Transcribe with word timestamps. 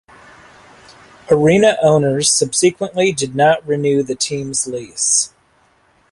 Arena 1.29 1.77
owners 1.83 2.31
subsequently 2.31 3.11
did 3.11 3.35
not 3.35 3.63
renew 3.67 4.01
the 4.01 4.15
team's 4.15 4.65
lease. 4.65 5.31